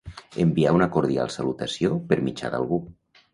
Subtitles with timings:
[0.43, 2.81] Enviar una cordial salutació per mitjà d'algú.